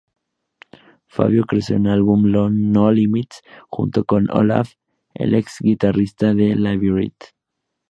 Fabio 1.05 1.43
creó 1.43 1.77
el 1.77 1.85
álbum 1.85 2.31
"No 2.71 2.89
Limits" 2.91 3.43
junto 3.69 4.03
con 4.03 4.31
Olaf, 4.31 4.71
el 5.13 5.35
ex 5.35 5.57
guitarrista 5.59 6.33
de 6.33 6.55
Labyrinth. 6.55 7.25